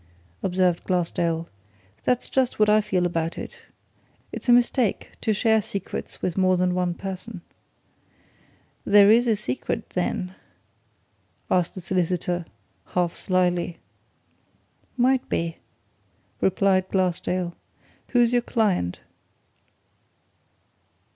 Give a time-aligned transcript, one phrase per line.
[0.41, 1.47] observed Glassdale.
[2.05, 3.59] "That's just what I feel about it.
[4.31, 7.41] It's a mistake to share secrets with more than one person."
[8.83, 10.33] "There is a secret, then!"
[11.51, 12.45] asked the solicitor,
[12.83, 13.77] half slyly.
[14.97, 15.57] "Might be,"
[16.41, 17.53] replied Glassdale.
[18.07, 19.01] "Who's your client?"